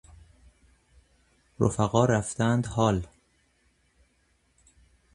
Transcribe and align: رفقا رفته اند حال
رفقا 1.59 2.05
رفته 2.05 2.43
اند 2.43 2.65
حال 2.65 3.07